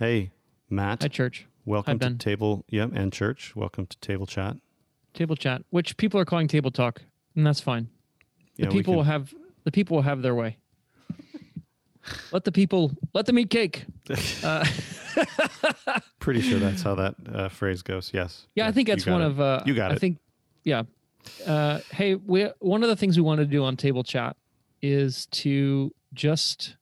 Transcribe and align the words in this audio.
Hey, 0.00 0.30
Matt. 0.70 1.02
Hi, 1.02 1.08
church. 1.08 1.46
Welcome 1.66 1.92
Hi, 1.92 1.98
Ben. 1.98 2.12
to 2.16 2.24
Table. 2.24 2.64
Yep, 2.70 2.92
and 2.94 3.12
church. 3.12 3.54
Welcome 3.54 3.84
to 3.86 3.98
Table 3.98 4.26
Chat. 4.26 4.56
Table 5.12 5.36
chat, 5.36 5.62
which 5.68 5.96
people 5.98 6.18
are 6.18 6.24
calling 6.24 6.48
table 6.48 6.70
talk, 6.70 7.02
and 7.36 7.46
that's 7.46 7.60
fine. 7.60 7.88
The 8.56 8.62
Yeah, 8.62 8.68
we 8.70 8.76
people 8.78 8.94
will 8.94 9.02
can- 9.02 9.10
have 9.12 9.34
the 9.64 9.70
people 9.72 9.96
will 9.96 10.02
have 10.04 10.22
their 10.22 10.34
way. 10.34 10.56
let 12.32 12.44
the 12.44 12.52
people 12.52 12.92
let 13.12 13.26
them 13.26 13.38
eat 13.38 13.50
cake. 13.50 13.84
Uh, 14.42 14.64
Pretty 16.18 16.40
sure 16.40 16.58
that's 16.58 16.80
how 16.82 16.94
that 16.94 17.14
uh, 17.30 17.48
phrase 17.50 17.82
goes. 17.82 18.10
Yes. 18.14 18.46
yeah, 18.54 18.66
I 18.66 18.72
think 18.72 18.88
you 18.88 18.94
that's 18.94 19.04
got 19.04 19.12
one 19.12 19.22
it. 19.22 19.26
of. 19.26 19.40
Uh, 19.40 19.60
You 19.66 19.74
got 19.74 19.90
it. 19.90 19.94
I 19.94 19.96
it. 19.96 19.98
think, 20.00 20.18
yeah. 20.64 20.84
Uh, 21.46 21.80
hey, 21.90 22.14
we 22.14 22.48
one 22.60 22.82
of 22.82 22.88
the 22.88 22.96
things 22.96 23.18
we 23.18 23.22
want 23.22 23.40
to 23.40 23.44
do 23.46 23.62
on 23.64 23.76
table 23.76 24.02
chat 24.02 24.36
is 24.80 25.26
to 25.26 25.92
just 26.14 26.76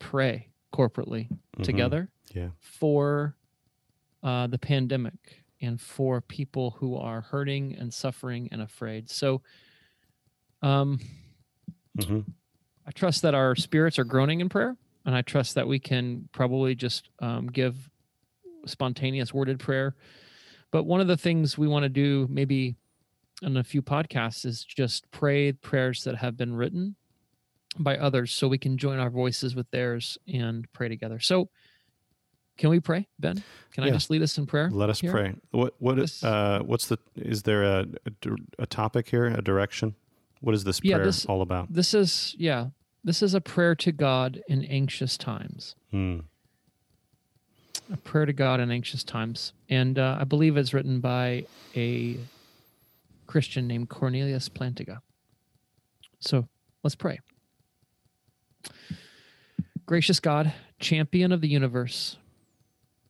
pray 0.00 0.47
corporately 0.72 1.30
Mhm. 1.56 1.64
together 1.64 2.10
Yeah. 2.34 2.50
for 2.60 3.36
uh, 4.22 4.46
the 4.48 4.58
pandemic 4.58 5.44
and 5.60 5.80
for 5.80 6.20
people 6.20 6.72
who 6.72 6.96
are 6.96 7.20
hurting 7.20 7.74
and 7.76 7.92
suffering 7.92 8.48
and 8.52 8.62
afraid. 8.62 9.10
So, 9.10 9.42
um, 10.62 10.98
hmm 11.98 12.20
I 12.86 12.90
trust 12.92 13.22
that 13.22 13.34
our 13.34 13.54
spirits 13.54 13.98
are 13.98 14.04
groaning 14.04 14.40
in 14.40 14.48
prayer, 14.48 14.76
and 15.04 15.14
I 15.14 15.22
trust 15.22 15.54
that 15.56 15.68
we 15.68 15.78
can 15.78 16.28
probably 16.32 16.74
just 16.74 17.10
um, 17.18 17.46
give 17.46 17.90
spontaneous 18.66 19.34
worded 19.34 19.60
prayer. 19.60 19.94
But 20.70 20.84
one 20.84 21.00
of 21.00 21.06
the 21.06 21.16
things 21.16 21.58
we 21.58 21.68
want 21.68 21.82
to 21.84 21.90
do, 21.90 22.26
maybe 22.30 22.76
in 23.42 23.56
a 23.58 23.64
few 23.64 23.82
podcasts, 23.82 24.46
is 24.46 24.64
just 24.64 25.10
pray 25.10 25.52
prayers 25.52 26.04
that 26.04 26.16
have 26.16 26.36
been 26.36 26.54
written 26.54 26.96
by 27.78 27.96
others 27.96 28.32
so 28.34 28.48
we 28.48 28.58
can 28.58 28.76
join 28.78 28.98
our 28.98 29.10
voices 29.10 29.54
with 29.54 29.70
theirs 29.70 30.18
and 30.32 30.70
pray 30.72 30.88
together. 30.88 31.18
So, 31.20 31.48
can 32.56 32.70
we 32.70 32.80
pray, 32.80 33.06
Ben? 33.20 33.42
Can 33.72 33.84
I 33.84 33.90
just 33.90 34.10
lead 34.10 34.20
us 34.22 34.36
in 34.36 34.46
prayer? 34.46 34.68
Let 34.70 34.90
us 34.90 35.00
here? 35.00 35.12
pray. 35.12 35.34
What? 35.52 35.74
What? 35.78 35.98
is- 35.98 36.22
Uh, 36.24 36.60
what's 36.64 36.86
the? 36.88 36.98
Is 37.16 37.44
there 37.44 37.62
a, 37.62 37.86
a 38.06 38.12
a 38.60 38.66
topic 38.66 39.08
here? 39.08 39.26
A 39.26 39.40
direction? 39.42 39.94
What 40.40 40.54
is 40.54 40.64
this 40.64 40.80
Yeah, 40.82 40.96
prayer 40.96 41.06
this- 41.06 41.24
all 41.26 41.40
about? 41.42 41.72
This 41.72 41.94
is, 41.94 42.34
yeah, 42.38 42.68
this 43.04 43.22
is 43.22 43.34
a 43.34 43.40
prayer 43.40 43.74
to 43.76 43.92
God 43.92 44.42
in 44.48 44.64
anxious 44.64 45.16
times. 45.16 45.74
Hmm. 45.92 46.20
a 47.92 47.96
prayer 47.96 48.26
to 48.26 48.32
God 48.32 48.60
in 48.60 48.70
anxious 48.70 49.02
times, 49.02 49.52
and 49.70 49.98
uh, 49.98 50.18
I 50.20 50.24
believe 50.24 50.56
it's 50.56 50.74
written 50.74 51.00
by 51.00 51.46
a 51.74 52.18
Christian 53.26 53.66
named 53.66 53.88
Cornelius 53.88 54.48
Plantinga. 54.48 54.98
So 56.20 56.48
let's 56.84 56.94
pray. 56.96 57.18
Gracious 59.86 60.20
God, 60.20 60.52
champion 60.78 61.32
of 61.32 61.40
the 61.40 61.48
universe, 61.48 62.16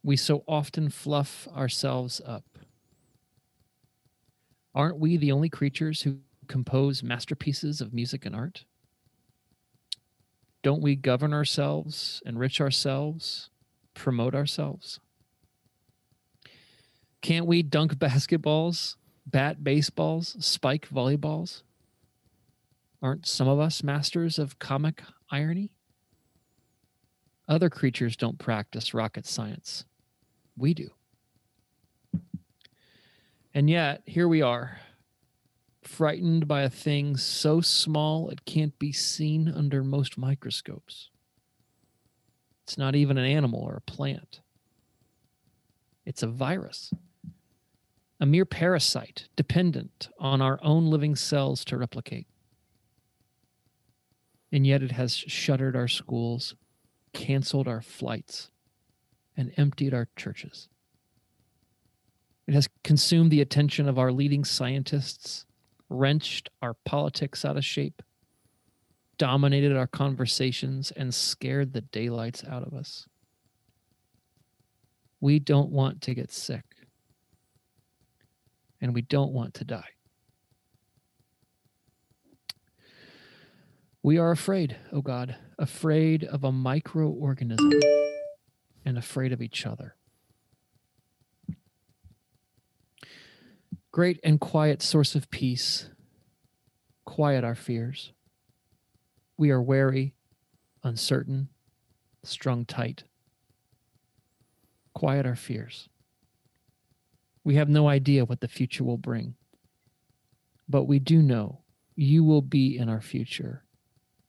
we 0.02 0.16
so 0.16 0.44
often 0.46 0.88
fluff 0.88 1.48
ourselves 1.56 2.20
up. 2.24 2.44
Aren't 4.74 4.98
we 4.98 5.16
the 5.16 5.32
only 5.32 5.48
creatures 5.48 6.02
who 6.02 6.18
compose 6.46 7.02
masterpieces 7.02 7.80
of 7.80 7.92
music 7.92 8.24
and 8.24 8.34
art? 8.34 8.64
Don't 10.62 10.82
we 10.82 10.96
govern 10.96 11.32
ourselves, 11.32 12.22
enrich 12.24 12.60
ourselves, 12.60 13.50
promote 13.94 14.34
ourselves? 14.34 15.00
Can't 17.20 17.46
we 17.46 17.62
dunk 17.62 17.94
basketballs, 17.98 18.96
bat 19.26 19.62
baseballs, 19.62 20.36
spike 20.44 20.88
volleyballs? 20.88 21.62
Aren't 23.00 23.26
some 23.26 23.48
of 23.48 23.60
us 23.60 23.82
masters 23.82 24.38
of 24.38 24.58
comic 24.58 25.02
irony? 25.30 25.70
Other 27.48 27.70
creatures 27.70 28.16
don't 28.16 28.38
practice 28.38 28.92
rocket 28.92 29.26
science. 29.26 29.84
We 30.56 30.74
do. 30.74 30.90
And 33.54 33.70
yet, 33.70 34.02
here 34.04 34.28
we 34.28 34.42
are, 34.42 34.78
frightened 35.82 36.46
by 36.46 36.62
a 36.62 36.70
thing 36.70 37.16
so 37.16 37.60
small 37.60 38.28
it 38.28 38.44
can't 38.44 38.78
be 38.78 38.92
seen 38.92 39.48
under 39.48 39.82
most 39.82 40.18
microscopes. 40.18 41.10
It's 42.64 42.76
not 42.76 42.94
even 42.94 43.16
an 43.16 43.24
animal 43.24 43.60
or 43.60 43.76
a 43.76 43.90
plant. 43.90 44.40
It's 46.04 46.22
a 46.22 46.26
virus, 46.26 46.92
a 48.20 48.26
mere 48.26 48.44
parasite 48.44 49.28
dependent 49.36 50.08
on 50.18 50.42
our 50.42 50.58
own 50.62 50.90
living 50.90 51.16
cells 51.16 51.64
to 51.66 51.78
replicate. 51.78 52.26
And 54.50 54.66
yet 54.66 54.82
it 54.82 54.92
has 54.92 55.14
shuttered 55.14 55.76
our 55.76 55.88
schools, 55.88 56.54
canceled 57.12 57.68
our 57.68 57.82
flights, 57.82 58.50
and 59.36 59.52
emptied 59.56 59.94
our 59.94 60.08
churches. 60.16 60.68
It 62.46 62.54
has 62.54 62.68
consumed 62.82 63.30
the 63.30 63.42
attention 63.42 63.88
of 63.88 63.98
our 63.98 64.10
leading 64.10 64.44
scientists, 64.44 65.44
wrenched 65.90 66.48
our 66.62 66.74
politics 66.84 67.44
out 67.44 67.58
of 67.58 67.64
shape, 67.64 68.02
dominated 69.18 69.76
our 69.76 69.86
conversations, 69.86 70.90
and 70.92 71.14
scared 71.14 71.74
the 71.74 71.82
daylights 71.82 72.44
out 72.44 72.66
of 72.66 72.72
us. 72.72 73.06
We 75.20 75.40
don't 75.40 75.70
want 75.70 76.00
to 76.02 76.14
get 76.14 76.32
sick, 76.32 76.64
and 78.80 78.94
we 78.94 79.02
don't 79.02 79.32
want 79.32 79.52
to 79.54 79.64
die. 79.64 79.97
We 84.08 84.16
are 84.16 84.30
afraid, 84.30 84.74
O 84.90 85.02
God, 85.02 85.36
afraid 85.58 86.24
of 86.24 86.42
a 86.42 86.50
microorganism 86.50 87.78
and 88.82 88.96
afraid 88.96 89.34
of 89.34 89.42
each 89.42 89.66
other. 89.66 89.96
Great 93.92 94.18
and 94.24 94.40
quiet 94.40 94.80
source 94.80 95.14
of 95.14 95.28
peace, 95.28 95.90
quiet 97.04 97.44
our 97.44 97.54
fears. 97.54 98.14
We 99.36 99.50
are 99.50 99.60
wary, 99.60 100.14
uncertain, 100.82 101.50
strung 102.22 102.64
tight. 102.64 103.04
Quiet 104.94 105.26
our 105.26 105.36
fears. 105.36 105.90
We 107.44 107.56
have 107.56 107.68
no 107.68 107.86
idea 107.86 108.24
what 108.24 108.40
the 108.40 108.48
future 108.48 108.84
will 108.84 108.96
bring, 108.96 109.34
but 110.66 110.84
we 110.84 110.98
do 110.98 111.20
know 111.20 111.60
you 111.94 112.24
will 112.24 112.40
be 112.40 112.74
in 112.74 112.88
our 112.88 113.02
future 113.02 113.64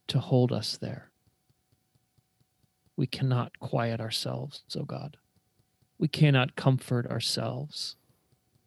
to 0.09 0.19
hold 0.19 0.51
us 0.51 0.77
there. 0.77 1.11
We 2.95 3.07
cannot 3.07 3.59
quiet 3.59 4.01
ourselves, 4.01 4.63
O 4.77 4.83
God. 4.83 5.17
We 5.97 6.07
cannot 6.07 6.55
comfort 6.55 7.07
ourselves, 7.07 7.95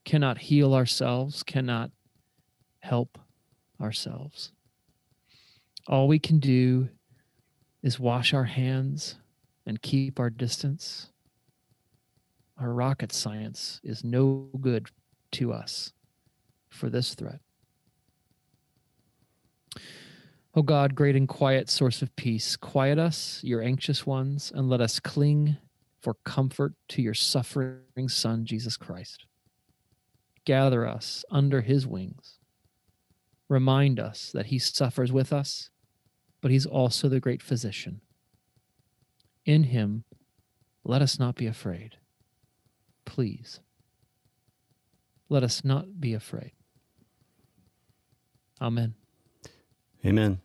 cannot 0.04 0.38
heal 0.38 0.74
ourselves, 0.74 1.42
cannot 1.42 1.90
help 2.80 3.18
ourselves. 3.80 4.52
All 5.86 6.08
we 6.08 6.18
can 6.18 6.38
do 6.38 6.88
is 7.82 7.98
wash 7.98 8.32
our 8.32 8.44
hands 8.44 9.16
and 9.66 9.82
keep 9.82 10.20
our 10.20 10.30
distance. 10.30 11.10
Our 12.58 12.72
rocket 12.72 13.12
science 13.12 13.80
is 13.82 14.04
no 14.04 14.48
good 14.60 14.88
to 15.32 15.52
us 15.52 15.92
for 16.68 16.88
this 16.88 17.14
threat. 17.14 17.40
O 20.54 20.62
God, 20.62 20.94
great 20.94 21.16
and 21.16 21.28
quiet 21.28 21.70
source 21.70 22.02
of 22.02 22.14
peace, 22.14 22.56
quiet 22.56 22.98
us, 22.98 23.40
your 23.42 23.62
anxious 23.62 24.06
ones, 24.06 24.52
and 24.54 24.68
let 24.68 24.82
us 24.82 25.00
cling 25.00 25.56
for 26.02 26.14
comfort 26.24 26.74
to 26.88 27.00
your 27.00 27.14
suffering 27.14 28.08
Son, 28.08 28.44
Jesus 28.44 28.76
Christ. 28.76 29.24
Gather 30.44 30.86
us 30.86 31.24
under 31.30 31.62
his 31.62 31.86
wings. 31.86 32.38
Remind 33.48 33.98
us 33.98 34.30
that 34.32 34.46
he 34.46 34.58
suffers 34.58 35.10
with 35.12 35.32
us, 35.32 35.70
but 36.42 36.50
he's 36.50 36.66
also 36.66 37.08
the 37.08 37.20
great 37.20 37.42
physician. 37.42 38.00
In 39.46 39.64
him, 39.64 40.04
let 40.84 41.00
us 41.00 41.18
not 41.18 41.34
be 41.34 41.46
afraid. 41.46 41.96
Please, 43.06 43.60
let 45.28 45.42
us 45.42 45.64
not 45.64 46.00
be 46.00 46.12
afraid. 46.12 46.52
Amen. 48.60 48.94
Amen. 50.04 50.40